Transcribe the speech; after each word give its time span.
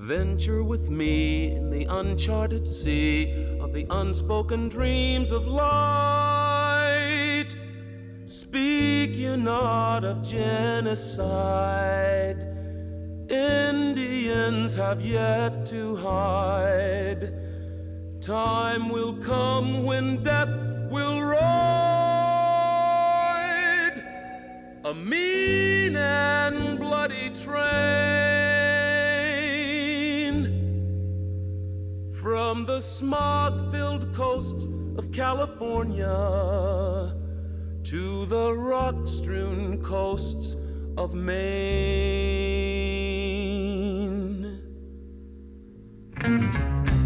Venture 0.00 0.62
with 0.62 0.90
me 0.90 1.52
in 1.52 1.70
the 1.70 1.86
uncharted 1.86 2.66
sea 2.66 3.56
of 3.58 3.72
the 3.72 3.86
unspoken 3.88 4.68
dreams 4.68 5.30
of 5.30 5.46
light. 5.46 7.48
Speak 8.26 9.16
you 9.16 9.38
not 9.38 10.04
of 10.04 10.22
genocide. 10.22 11.26
Indians 13.30 14.76
have 14.76 15.00
yet 15.00 15.64
to 15.64 15.96
hide. 15.96 17.32
Time 18.20 18.90
will 18.90 19.14
come 19.14 19.82
when 19.82 20.22
death 20.22 20.50
will 20.90 21.22
ride 21.22 21.46
a 24.84 24.92
mean 24.92 25.96
and 25.96 26.78
bloody 26.78 27.30
train 27.30 28.25
the 32.66 32.80
smog 32.80 33.70
filled 33.70 34.12
coasts 34.12 34.66
of 34.98 35.12
California 35.12 36.04
to 37.84 38.26
the 38.26 38.52
rock 38.52 39.06
strewn 39.06 39.80
coasts 39.80 40.56
of 40.98 41.14
Maine. 41.14 41.36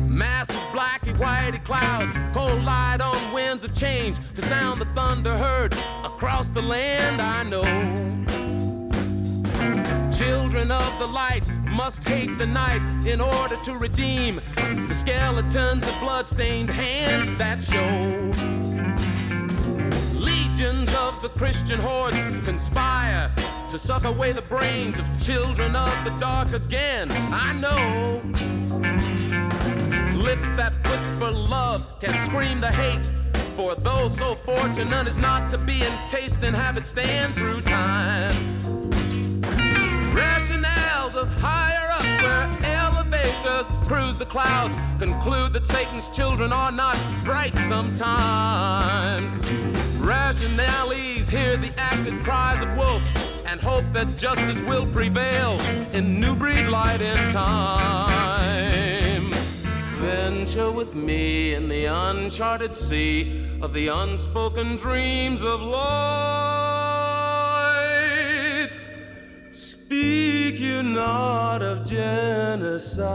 Massive 0.08 0.56
blacky 0.72 1.14
whitey 1.18 1.62
clouds, 1.62 2.16
cold 2.32 2.64
light 2.64 3.02
on 3.02 3.32
winds 3.34 3.62
of 3.62 3.74
change 3.74 4.16
to 4.34 4.40
sound 4.40 4.80
the 4.80 4.86
thunder 4.94 5.36
heard 5.36 5.74
across 6.04 6.48
the 6.48 6.62
land 6.62 7.20
I 7.20 7.42
know. 7.42 7.64
Children 10.10 10.70
of 10.70 10.98
the 10.98 11.06
light 11.06 11.39
must 11.70 12.08
hate 12.08 12.36
the 12.38 12.46
night 12.46 12.80
in 13.06 13.20
order 13.20 13.56
to 13.62 13.76
redeem 13.76 14.40
the 14.88 14.94
skeletons 14.94 15.86
of 15.88 16.00
bloodstained 16.00 16.70
hands 16.70 17.36
that 17.38 17.62
show 17.62 18.30
legions 20.20 20.94
of 20.94 21.22
the 21.22 21.28
Christian 21.36 21.78
hordes 21.80 22.20
conspire 22.44 23.30
to 23.68 23.78
suck 23.78 24.04
away 24.04 24.32
the 24.32 24.42
brains 24.42 24.98
of 24.98 25.06
children 25.22 25.76
of 25.76 26.04
the 26.04 26.10
dark 26.18 26.52
again. 26.52 27.08
I 27.32 27.52
know 27.54 28.20
lips 30.18 30.52
that 30.54 30.72
whisper 30.84 31.30
love 31.30 31.88
can 32.00 32.18
scream 32.18 32.60
the 32.60 32.72
hate. 32.72 33.08
For 33.56 33.74
those 33.74 34.16
so 34.16 34.34
fortunate 34.34 35.06
as 35.06 35.18
not 35.18 35.50
to 35.50 35.58
be 35.58 35.82
encased 35.82 36.42
and 36.42 36.56
have 36.56 36.76
it 36.76 36.86
stand 36.86 37.34
through 37.34 37.60
time. 37.62 38.59
Of 41.12 41.28
higher 41.40 41.90
ups 41.98 42.22
where 42.22 42.48
elevators 42.72 43.72
cruise 43.82 44.16
the 44.16 44.24
clouds 44.24 44.78
conclude 45.00 45.52
that 45.54 45.66
Satan's 45.66 46.06
children 46.08 46.52
are 46.52 46.70
not 46.70 46.96
bright 47.24 47.58
sometimes. 47.58 49.38
Rationales 49.98 51.28
hear 51.28 51.56
the 51.56 51.72
acted 51.78 52.22
cries 52.22 52.62
of 52.62 52.76
wolf 52.76 53.02
and 53.46 53.60
hope 53.60 53.82
that 53.92 54.16
justice 54.16 54.62
will 54.62 54.86
prevail 54.86 55.58
in 55.92 56.20
new 56.20 56.36
breed 56.36 56.68
light 56.68 57.00
in 57.00 57.18
time. 57.28 59.32
Venture 59.96 60.70
with 60.70 60.94
me 60.94 61.54
in 61.54 61.68
the 61.68 61.86
uncharted 61.86 62.72
sea 62.72 63.44
of 63.60 63.72
the 63.74 63.88
unspoken 63.88 64.76
dreams 64.76 65.42
of 65.42 65.60
light. 65.60 66.59
Speak 69.90 70.60
you 70.60 70.84
not 70.84 71.62
of 71.62 71.84
genocide. 71.84 73.08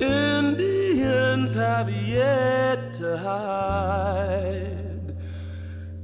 Indians 0.00 1.54
have 1.54 1.88
yet 1.88 2.92
to 2.94 3.16
hide. 3.16 5.14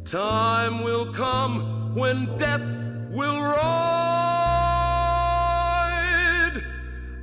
Time 0.05 0.85
will 0.85 1.13
come 1.13 1.93
when 1.97 2.37
death 2.37 2.63
will 3.11 3.43
ride 3.43 3.83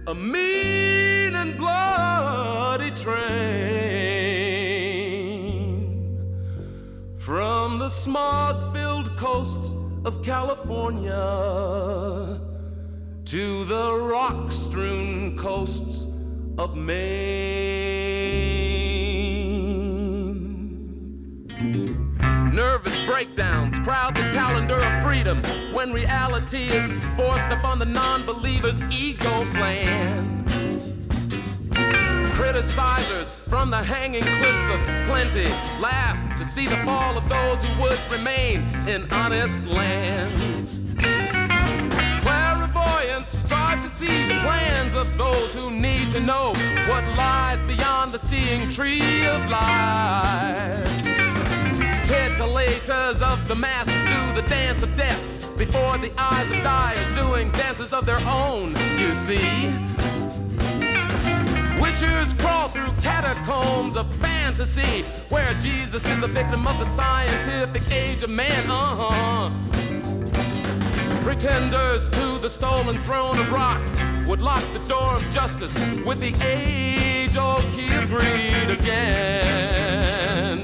a 0.07 0.13
mean 0.13 1.35
and 1.35 1.57
bloody 1.57 2.91
train 2.91 3.79
from 7.17 7.79
the 7.79 7.87
smog 7.87 8.75
filled 8.75 9.15
coasts 9.15 9.78
of 10.05 10.23
California 10.23 11.11
to 13.25 13.63
the 13.65 14.07
rock 14.09 14.51
strewn 14.51 15.37
coasts 15.37 16.25
of 16.57 16.75
Maine. 16.75 18.19
Nervous 22.53 23.05
breakdowns 23.05 23.77
crowd 23.79 24.15
the 24.15 24.21
calendar 24.33 24.75
of 24.81 25.03
freedom 25.03 25.41
when 25.73 25.91
reality 25.91 26.69
is 26.69 26.91
forced 27.15 27.49
upon 27.49 27.79
the 27.79 27.85
non 27.85 28.25
believer's 28.25 28.81
ego 28.91 29.45
plan. 29.53 30.38
Criticizers 32.39 33.33
from 33.33 33.69
the 33.69 33.83
hanging 33.83 34.23
cliffs 34.23 34.69
of 34.69 34.79
plenty 35.05 35.49
laugh 35.81 36.37
to 36.37 36.45
see 36.45 36.67
the 36.67 36.77
fall 36.77 37.17
of 37.17 37.27
those 37.27 37.61
who 37.67 37.81
would 37.81 37.99
remain 38.09 38.61
in 38.87 39.05
honest 39.11 39.59
lands. 39.67 40.79
Clairvoyants 42.23 43.39
strive 43.39 43.83
to 43.83 43.89
see 43.89 44.23
the 44.29 44.39
plans 44.39 44.95
of 44.95 45.17
those 45.17 45.53
who 45.53 45.69
need 45.69 46.11
to 46.11 46.21
know 46.21 46.53
what 46.87 47.03
lies 47.17 47.61
beyond 47.63 48.13
the 48.13 48.19
seeing 48.19 48.69
tree 48.69 49.27
of 49.27 49.49
life. 49.49 50.87
Titilators 52.07 53.21
of 53.21 53.45
the 53.49 53.55
masses 53.55 54.01
do 54.05 54.41
the 54.41 54.47
dance 54.47 54.81
of 54.81 54.95
death 54.95 55.21
before 55.57 55.97
the 55.97 56.11
eyes 56.17 56.49
of 56.53 56.63
dyers 56.63 57.11
doing 57.11 57.51
dances 57.51 57.91
of 57.91 58.05
their 58.05 58.21
own, 58.25 58.73
you 58.97 59.13
see. 59.13 59.69
Wishers 61.79 62.33
crawl 62.33 62.67
through 62.69 62.91
catacombs 63.01 63.95
of 63.95 64.13
fantasy 64.15 65.03
where 65.29 65.53
Jesus 65.55 66.07
is 66.09 66.19
the 66.19 66.27
victim 66.27 66.67
of 66.67 66.77
the 66.77 66.85
scientific 66.85 67.89
age 67.91 68.23
of 68.23 68.29
man. 68.29 68.63
Uh 68.67 68.95
huh. 68.99 69.49
Pretenders 71.23 72.09
to 72.09 72.39
the 72.39 72.49
stolen 72.49 73.01
throne 73.03 73.37
of 73.39 73.51
rock 73.51 73.81
would 74.27 74.41
lock 74.41 74.63
the 74.73 74.79
door 74.87 75.15
of 75.15 75.29
justice 75.31 75.77
with 76.05 76.19
the 76.19 76.33
age 76.45 77.37
old 77.37 77.63
key 77.71 77.93
of 77.95 78.09
greed 78.09 78.69
again. 78.69 80.61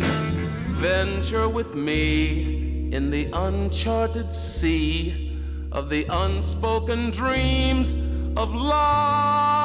Venture 0.75 1.47
with 1.47 1.75
me 1.75 2.91
in 2.91 3.09
the 3.09 3.29
uncharted 3.33 4.31
sea 4.31 5.39
of 5.71 5.89
the 5.89 6.05
unspoken 6.09 7.09
dreams 7.11 7.97
of 8.37 8.53
light. 8.53 9.64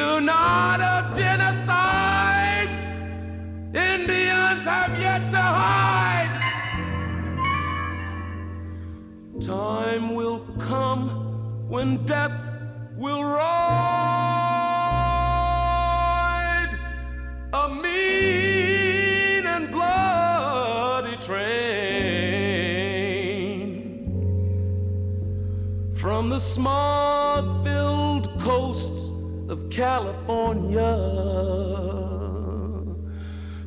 You 0.00 0.20
not 0.22 0.80
of 0.80 1.02
genocide. 1.16 2.72
Indians 3.74 4.64
have 4.64 4.92
yet 4.98 5.30
to 5.30 5.44
hide. 5.62 6.34
Time 9.40 10.14
will 10.14 10.40
come 10.58 11.02
when 11.68 11.88
death 12.04 12.38
will 12.96 13.24
ride 13.24 13.50
a 17.52 17.68
mean 17.84 19.44
and 19.54 19.70
bloody 19.70 21.16
train 21.28 21.50
from 25.94 26.30
the 26.30 26.40
smog 26.40 27.64
filled 27.64 28.28
coasts 28.40 29.19
of 29.50 29.68
California 29.68 30.96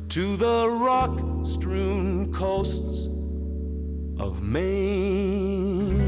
to 0.08 0.36
the 0.36 0.68
rock 0.70 1.20
strewn 1.44 2.32
coasts 2.32 3.06
of 4.18 4.42
Maine. 4.42 5.98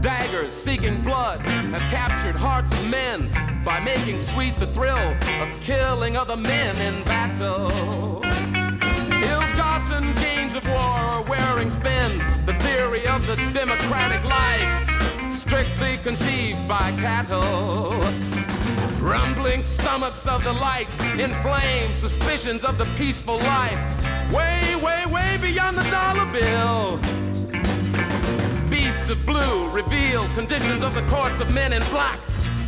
Daggers 0.00 0.52
seeking 0.52 1.02
blood 1.02 1.40
have 1.40 1.82
captured 1.90 2.36
hearts 2.36 2.70
of 2.72 2.88
men 2.88 3.28
by 3.64 3.80
making 3.80 4.20
sweet 4.20 4.54
the 4.60 4.66
thrill 4.68 5.16
of 5.42 5.60
killing 5.60 6.16
other 6.16 6.36
men 6.36 6.76
in 6.76 7.02
battle. 7.02 7.72
Ill-gotten 9.10 10.14
gains 10.14 10.54
of 10.54 10.64
war 10.68 10.78
are 10.78 11.24
wearing 11.24 11.70
thin. 11.82 12.18
The 12.46 12.54
theory 12.60 13.04
of 13.08 13.26
the 13.26 13.34
democratic 13.52 14.22
life, 14.22 14.95
strictly 15.36 15.98
conceived 15.98 16.66
by 16.66 16.90
cattle. 16.92 17.90
Rumbling 19.00 19.62
stomachs 19.62 20.26
of 20.26 20.42
the 20.42 20.52
light 20.54 20.88
inflame 21.20 21.92
suspicions 21.92 22.64
of 22.64 22.78
the 22.78 22.86
peaceful 22.96 23.36
life. 23.36 24.32
Way, 24.32 24.76
way, 24.76 25.04
way 25.06 25.38
beyond 25.40 25.76
the 25.76 25.84
dollar 25.90 26.24
bill. 26.32 26.98
Beasts 28.70 29.10
of 29.10 29.24
blue 29.26 29.68
reveal 29.70 30.26
conditions 30.28 30.82
of 30.82 30.94
the 30.94 31.02
courts 31.02 31.42
of 31.42 31.52
men 31.52 31.74
in 31.74 31.82
black 31.90 32.18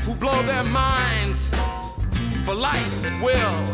who 0.04 0.14
blow 0.14 0.42
their 0.42 0.64
minds 0.64 1.48
for 2.44 2.54
life 2.54 3.04
at 3.06 3.22
will. 3.22 3.64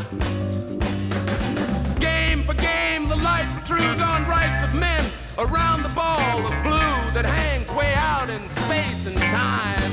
Game 1.99 2.45
for 2.45 2.55
game, 2.55 3.09
the 3.09 3.17
light 3.17 3.49
protrudes 3.51 4.01
on 4.01 4.25
rights 4.29 4.63
of 4.63 4.73
men 4.77 5.05
around 5.37 5.83
the 5.83 5.89
ball 5.89 6.47
of 6.47 6.63
blue 6.63 6.94
that 7.25 7.39
hangs 7.41 7.71
way 7.73 7.93
out 7.97 8.29
in 8.29 8.49
space 8.49 9.07
and 9.07 9.17
time. 9.31 9.93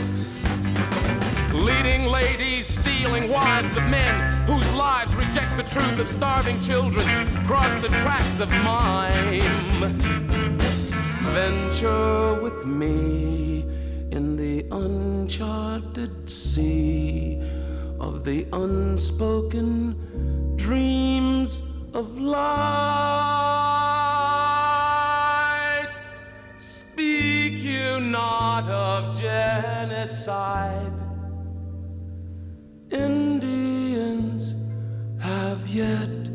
Leading 1.54 2.06
ladies, 2.08 2.68
stealing 2.68 3.30
wives 3.30 3.78
of 3.78 3.84
men 3.90 4.34
whose 4.48 4.70
lives 4.74 5.16
reject 5.16 5.56
the 5.56 5.64
truth 5.64 6.00
of 6.00 6.08
starving 6.08 6.60
children, 6.60 7.06
cross 7.46 7.74
the 7.76 7.88
tracks 8.04 8.40
of 8.42 8.50
mime. 8.64 9.42
Venture 11.32 12.42
with 12.42 12.66
me 12.66 13.66
in 14.12 14.36
the 14.36 14.66
uncharted 14.72 16.30
sea 16.30 17.42
of 18.00 18.26
the 18.26 18.46
unspoken 18.52 19.96
dreams 20.58 21.64
of 21.94 22.20
light. 22.20 24.01
Not 28.10 28.64
of 28.70 29.20
genocide. 29.20 30.94
Indians 32.92 34.56
have 35.20 35.68
yet 35.68 36.30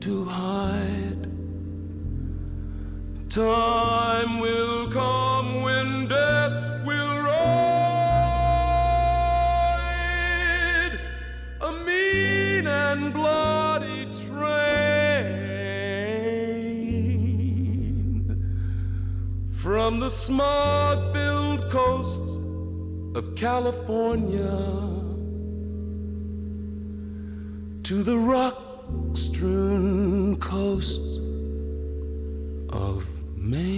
to 0.00 0.24
hide. 0.24 1.26
Time 3.28 4.38
will 4.38 4.90
come 4.90 5.15
the 20.06 20.10
smog 20.10 21.12
filled 21.12 21.68
coasts 21.68 22.36
of 23.16 23.34
California 23.34 24.56
to 27.82 28.04
the 28.04 28.16
rock 28.16 28.56
strewn 29.14 30.36
coasts 30.36 31.16
of 32.70 33.04
Maine. 33.36 33.75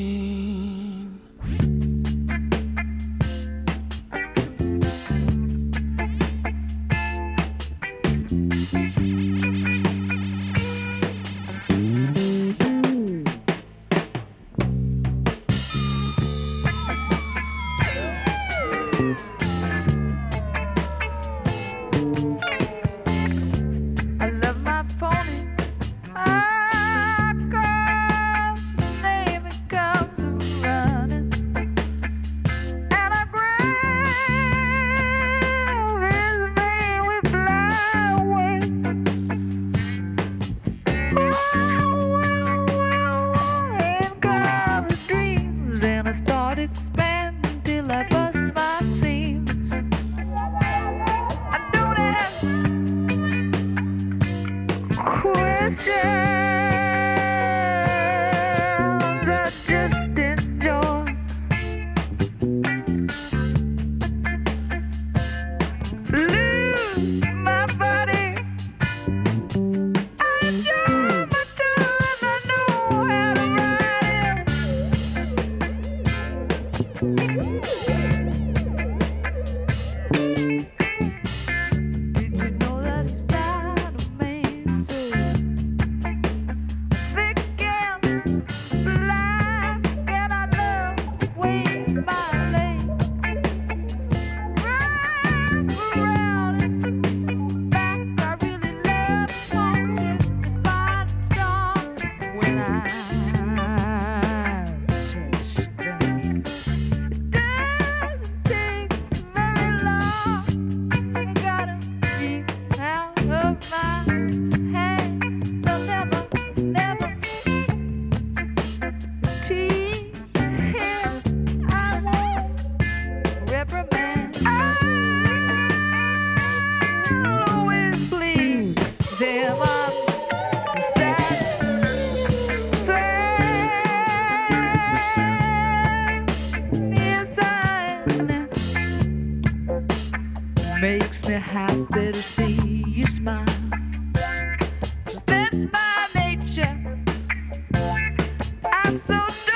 I'm 149.19 149.48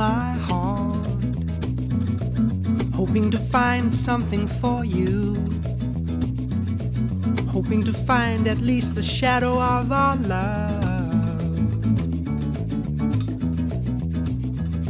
my 0.00 0.32
heart, 0.48 1.06
hoping 2.94 3.30
to 3.30 3.36
find 3.36 3.94
something 3.94 4.48
for 4.48 4.82
you. 4.82 5.34
Hoping 7.50 7.82
to 7.84 7.92
find 7.92 8.48
at 8.48 8.56
least 8.70 8.94
the 8.94 9.02
shadow 9.02 9.60
of 9.60 9.92
our 9.92 10.16
love. 10.16 11.38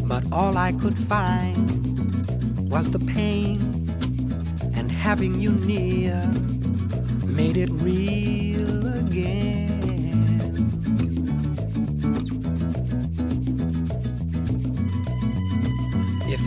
But 0.07 0.23
all 0.31 0.57
I 0.57 0.70
could 0.81 0.96
find 0.96 2.70
was 2.70 2.92
the 2.92 3.01
pain, 3.01 3.59
and 4.77 4.92
having 4.92 5.40
you 5.40 5.51
near 5.73 6.14
made 7.27 7.57
it 7.57 7.70
real 7.83 8.20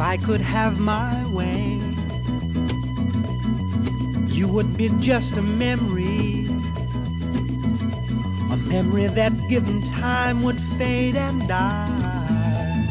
I 0.06 0.18
could 0.18 0.42
have 0.42 0.82
my 0.82 1.26
way, 1.28 1.80
you 4.28 4.50
would 4.50 4.76
be 4.76 4.89
just 5.00 5.38
a 5.38 5.42
memory. 5.42 6.46
A 8.52 8.58
memory 8.68 9.08
that 9.08 9.32
given 9.48 9.82
time 9.82 10.44
would 10.44 10.60
fade 10.78 11.16
and 11.16 11.48
die. 11.48 12.86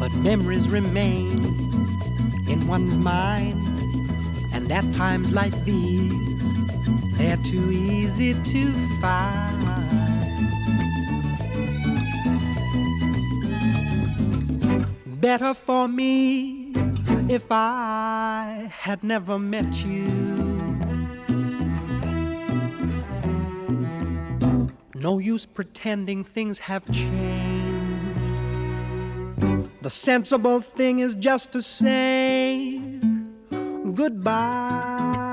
But 0.00 0.12
memories 0.14 0.68
remain 0.68 1.38
in 2.48 2.66
one's 2.66 2.96
mind, 2.96 3.62
and 4.52 4.70
at 4.72 4.92
times 4.92 5.32
like 5.32 5.54
these, 5.64 6.12
they're 7.16 7.36
too 7.44 7.70
easy 7.70 8.34
to 8.34 8.72
find. 9.00 9.51
Better 15.38 15.54
for 15.54 15.88
me 15.88 16.74
if 17.26 17.46
I 17.50 18.68
had 18.70 19.02
never 19.02 19.38
met 19.38 19.72
you. 19.82 20.04
No 24.94 25.18
use 25.18 25.46
pretending 25.46 26.22
things 26.22 26.58
have 26.58 26.84
changed. 26.92 28.12
The 29.80 29.88
sensible 29.88 30.60
thing 30.60 30.98
is 30.98 31.14
just 31.14 31.50
to 31.52 31.62
say 31.62 32.78
goodbye. 33.94 35.31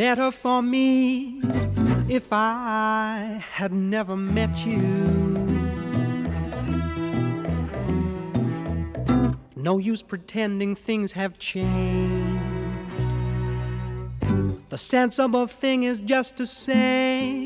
Better 0.00 0.30
for 0.30 0.62
me 0.62 1.42
if 2.08 2.28
I 2.32 3.44
had 3.52 3.70
never 3.70 4.16
met 4.16 4.64
you. 4.64 4.80
No 9.56 9.76
use 9.76 10.00
pretending 10.00 10.74
things 10.74 11.12
have 11.12 11.38
changed. 11.38 12.40
The 14.70 14.78
sensible 14.78 15.46
thing 15.46 15.82
is 15.82 16.00
just 16.00 16.34
to 16.38 16.46
say 16.46 17.39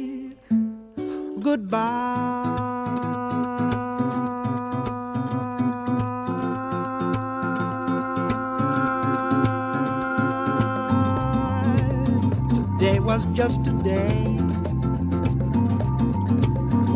was 13.15 13.27
just 13.27 13.65
a 13.69 13.73
day. 13.85 14.11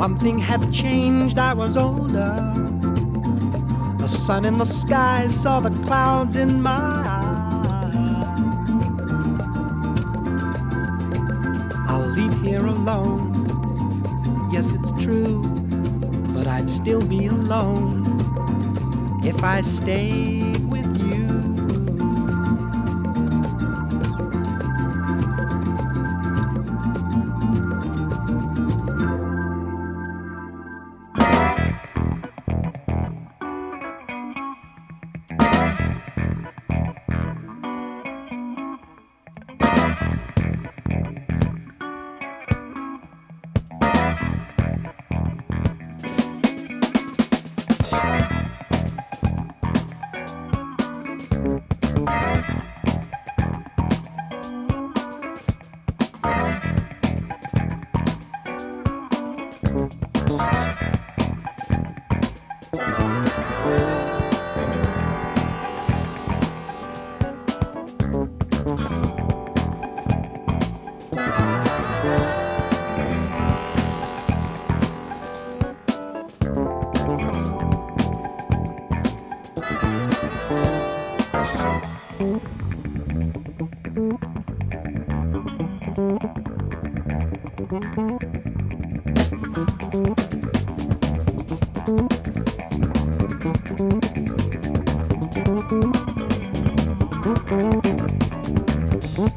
One 0.05 0.17
thing 0.19 0.37
had 0.37 0.73
changed, 0.73 1.39
I 1.39 1.55
was 1.55 1.77
older. 1.77 2.35
The 3.99 4.09
sun 4.09 4.45
in 4.45 4.59
the 4.59 4.65
sky 4.65 5.29
saw 5.29 5.61
the 5.61 5.71
clouds 5.87 6.35
in 6.35 6.61
my 6.61 6.73
eyes. 6.73 7.95
I'll 11.89 12.11
leave 12.19 12.35
here 12.43 12.67
alone. 12.67 14.51
Yes, 14.53 14.73
it's 14.73 14.91
true, 15.01 15.45
but 16.35 16.49
I'd 16.49 16.69
still 16.69 17.07
be 17.07 17.27
alone 17.27 17.93
if 19.23 19.45
I 19.45 19.61
stayed 19.61 20.58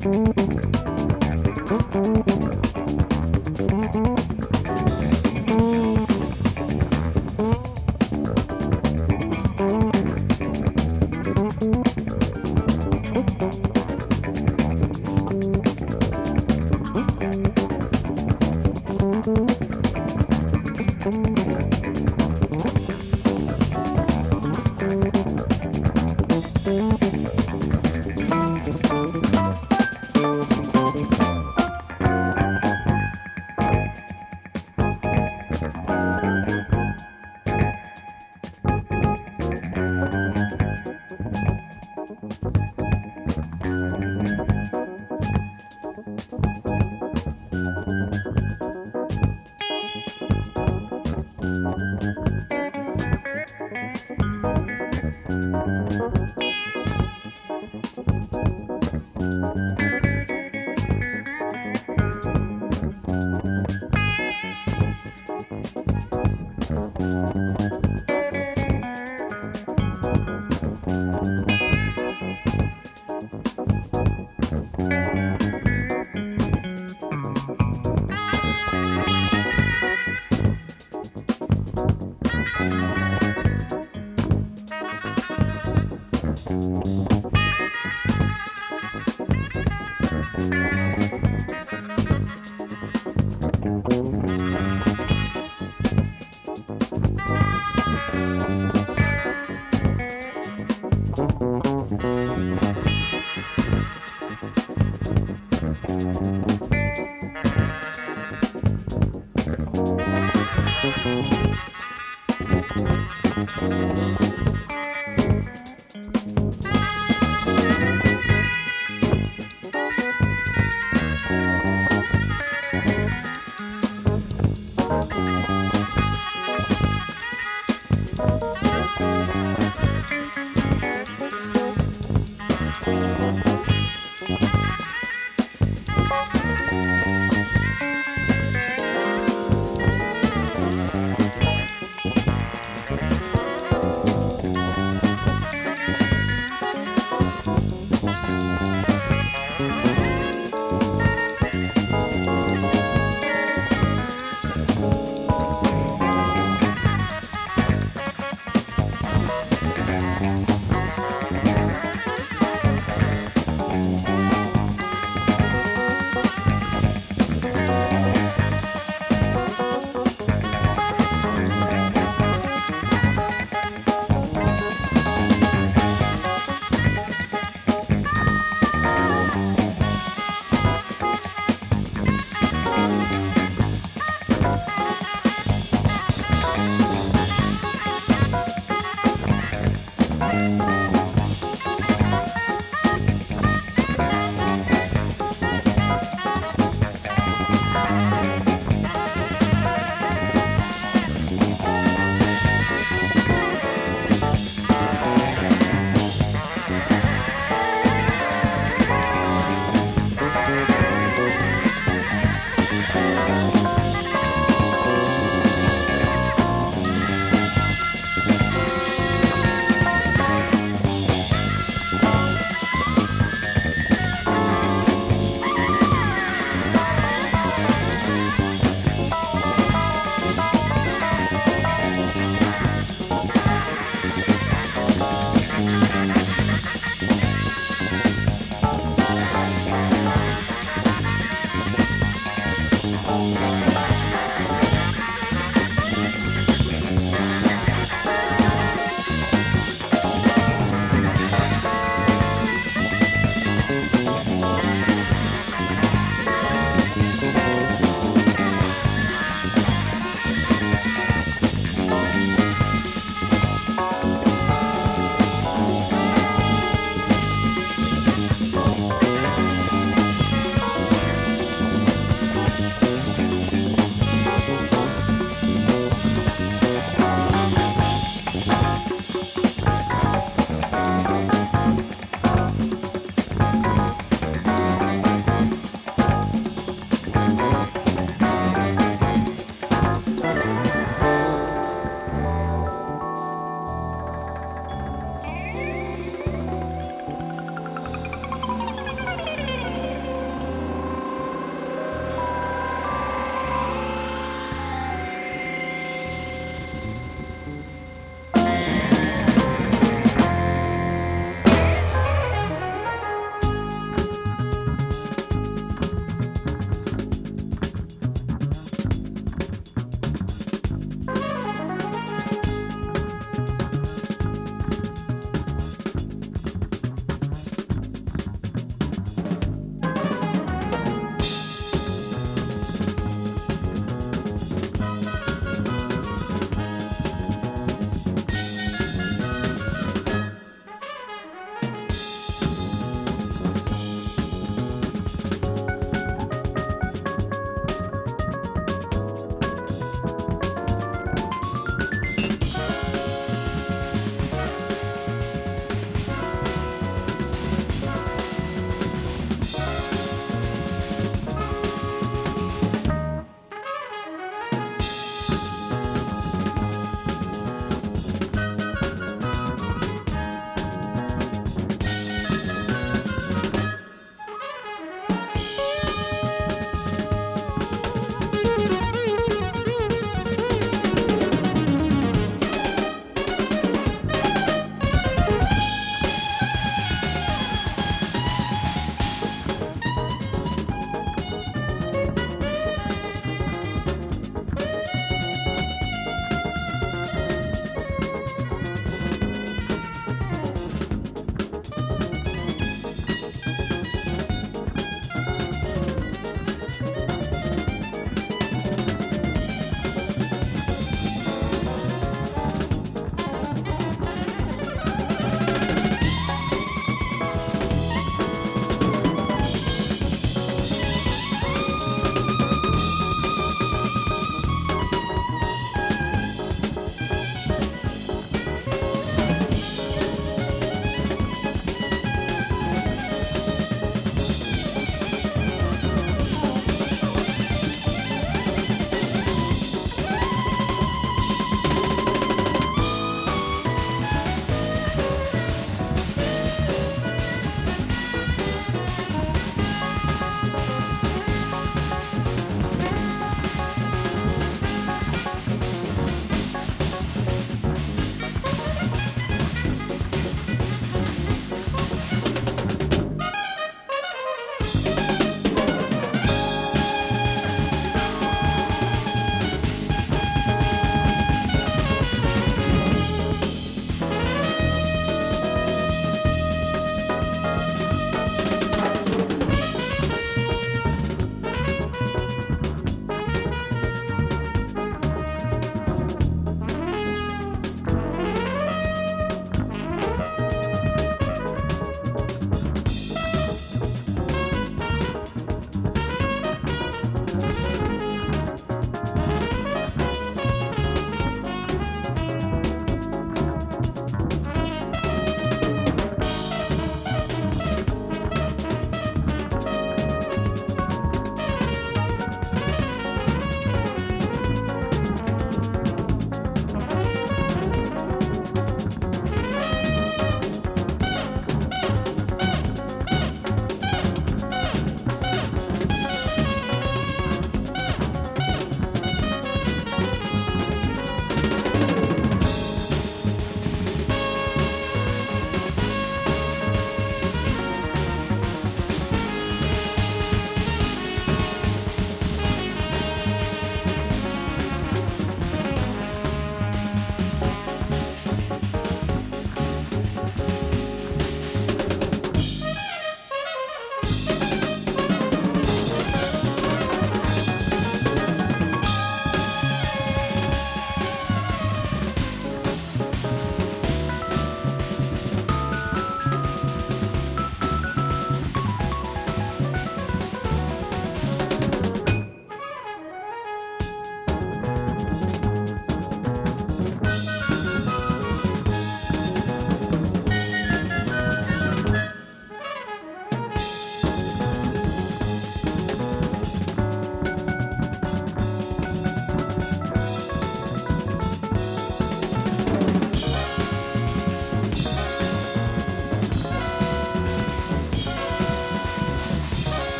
Mm-hmm. 0.00 0.39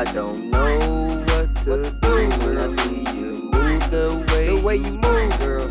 I 0.00 0.04
don't 0.14 0.48
know 0.48 0.78
what 1.28 1.54
to 1.64 1.90
do 2.00 2.08
when 2.40 2.56
I 2.56 2.74
see 2.76 3.02
you 3.18 3.50
move 3.52 3.90
the 3.90 4.26
way, 4.32 4.46
the 4.46 4.56
way 4.64 4.76
you 4.76 4.92
move, 4.92 5.38
girl. 5.38 5.66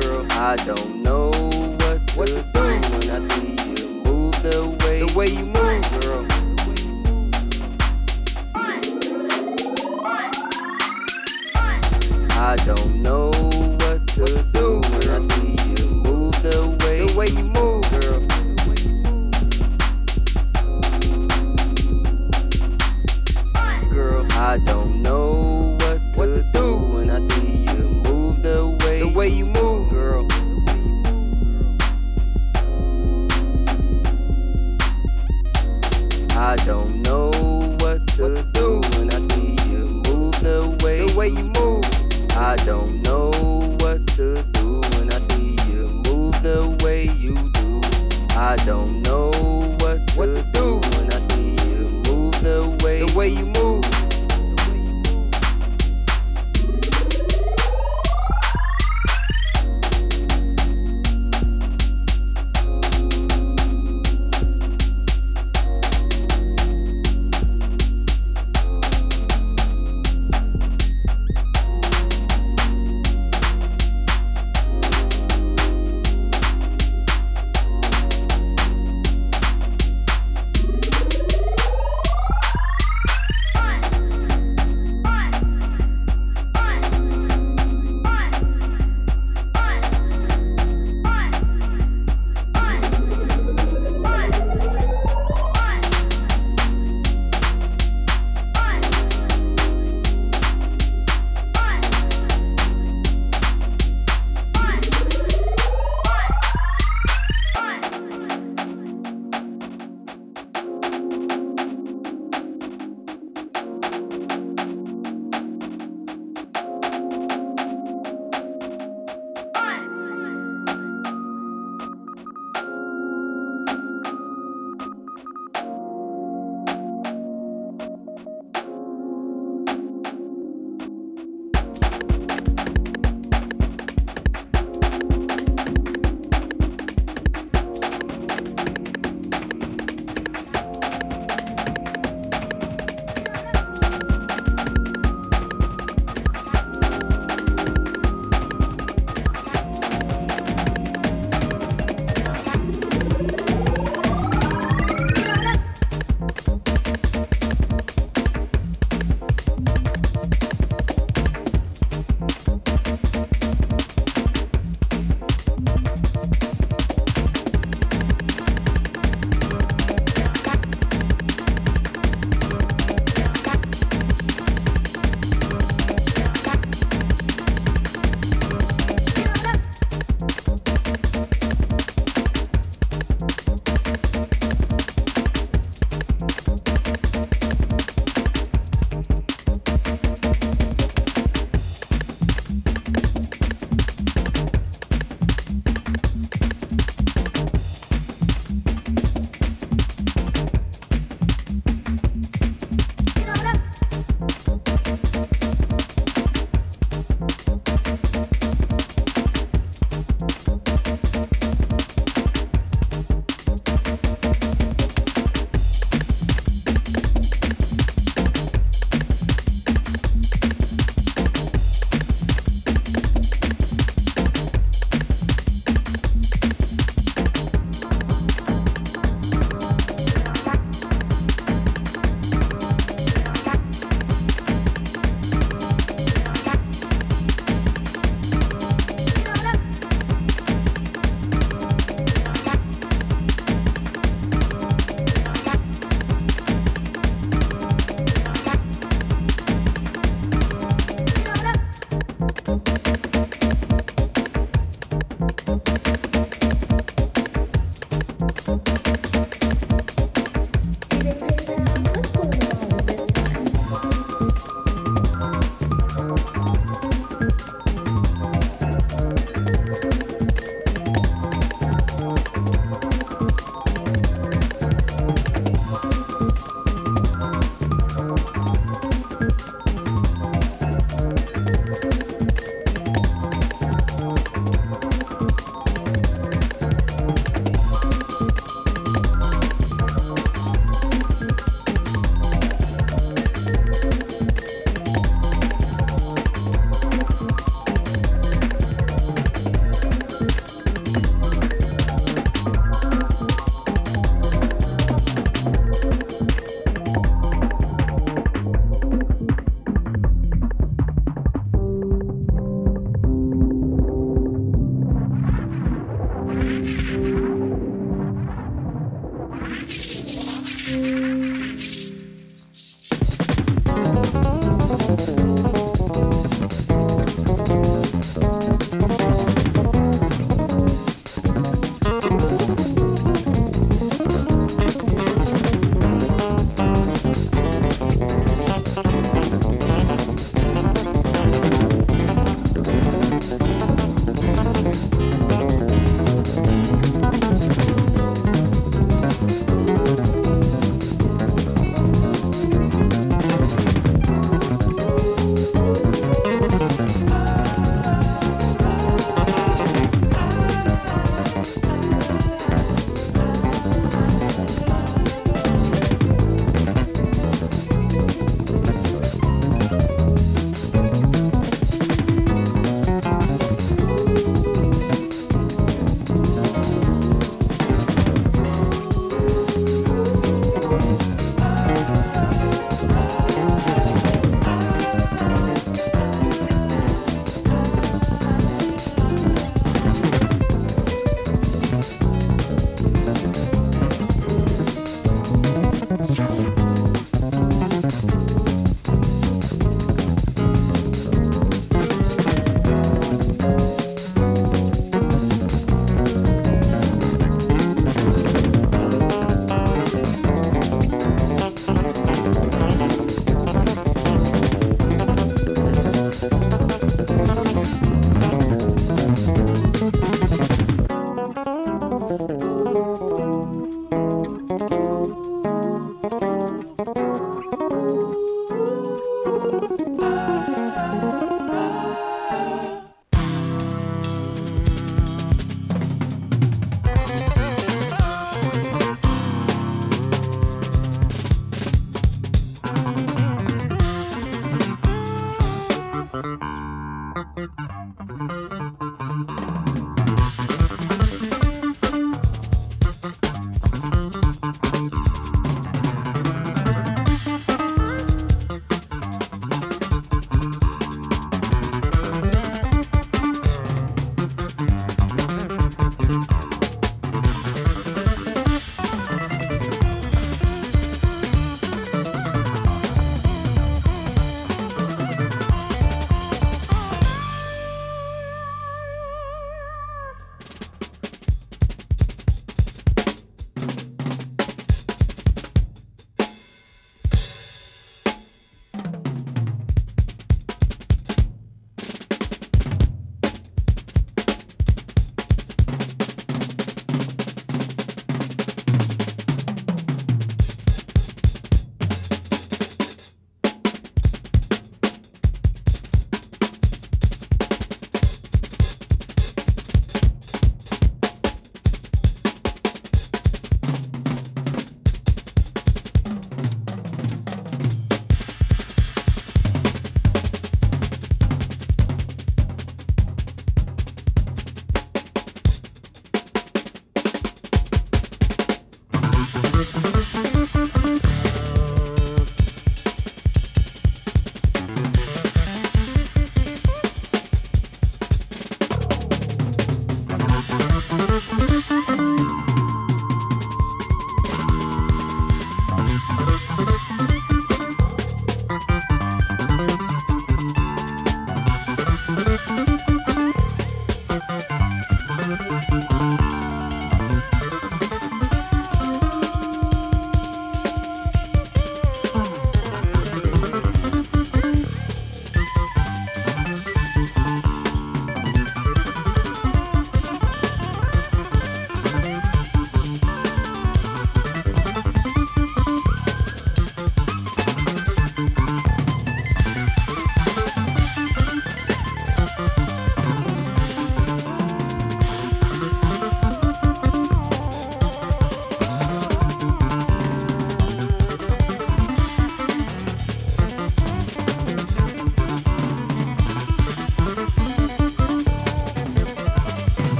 Girl, 0.00 0.26
I 0.32 0.56
don't 0.66 1.02
know 1.02 1.30
what 2.12 2.26
to 2.26 2.42
do 2.52 2.60
when 2.60 3.10
I 3.10 3.28
see 3.30 3.56
you 3.70 3.88
move 4.04 4.42
the 4.42 4.68
way, 4.84 5.00
the 5.00 5.12
way 5.16 5.28
you 5.28 5.46
move. 5.46 5.61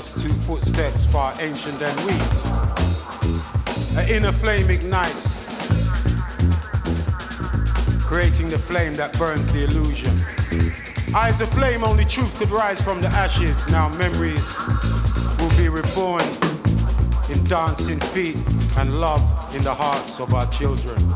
Us 0.00 0.12
to 0.22 0.28
footsteps 0.48 1.04
far 1.08 1.34
ancient 1.40 1.78
than 1.78 1.94
we. 2.06 2.14
An 4.00 4.08
inner 4.08 4.32
flame 4.32 4.70
ignites, 4.70 5.26
creating 8.00 8.48
the 8.48 8.58
flame 8.58 8.94
that 8.94 9.14
burns 9.18 9.52
the 9.52 9.64
illusion. 9.64 10.14
Eyes 11.14 11.38
of 11.42 11.50
flame, 11.50 11.84
only 11.84 12.06
truth 12.06 12.34
could 12.38 12.50
rise 12.50 12.80
from 12.80 13.02
the 13.02 13.08
ashes. 13.08 13.54
Now 13.68 13.90
memories 13.90 14.48
will 15.38 15.54
be 15.58 15.68
reborn 15.68 16.24
in 17.28 17.44
dancing 17.44 18.00
feet 18.00 18.38
and 18.78 19.00
love 19.00 19.22
in 19.54 19.62
the 19.62 19.74
hearts 19.74 20.18
of 20.18 20.32
our 20.32 20.50
children. 20.50 21.09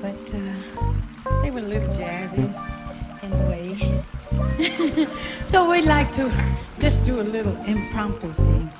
But 0.00 0.34
uh, 0.34 1.42
they 1.42 1.50
were 1.50 1.60
a 1.60 1.62
little 1.62 1.94
jazzy 1.94 2.48
in 3.22 3.32
a 3.32 3.48
way. 3.50 4.02
so 5.44 5.70
we'd 5.70 5.84
like 5.84 6.10
to 6.12 6.32
just 6.78 7.04
do 7.04 7.20
a 7.20 7.26
little 7.36 7.56
impromptu 7.64 8.28
thing, 8.28 8.70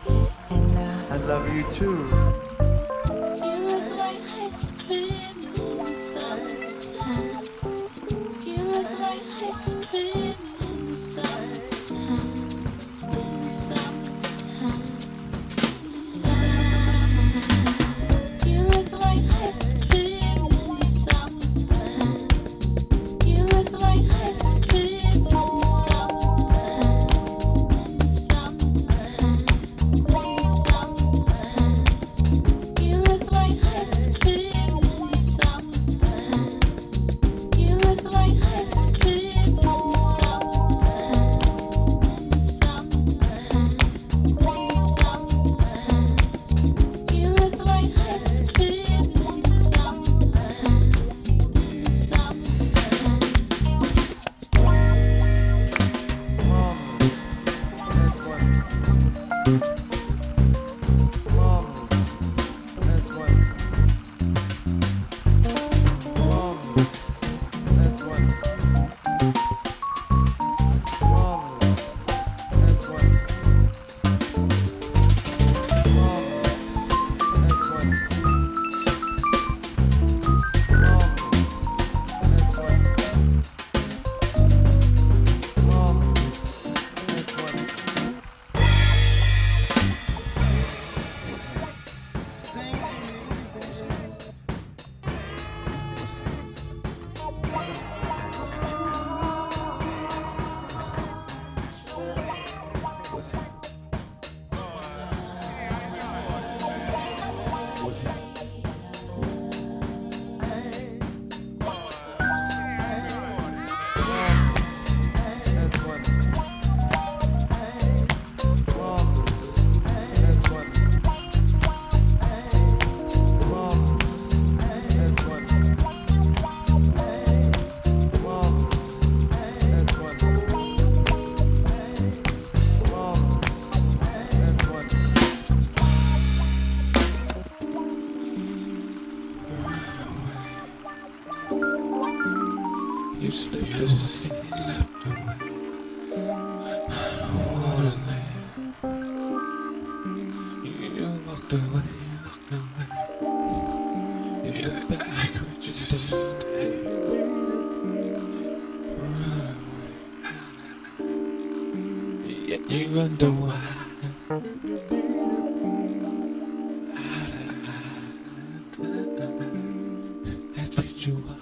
and 0.51 0.77
uh, 0.77 1.14
I 1.14 1.16
love 1.18 1.52
you 1.55 1.64
too. 1.70 2.45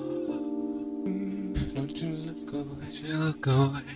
Don't 1.74 2.02
you 2.02 2.08
look 2.08 2.52
away, 2.54 2.90
you 3.02 3.16
look 3.16 3.46
away. 3.46 3.95